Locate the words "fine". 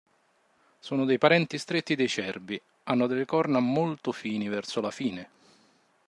4.89-5.29